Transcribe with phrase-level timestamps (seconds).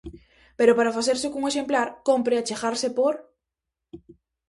[0.57, 3.15] Pero para facerse cun exemplar, cómpre achegarse por: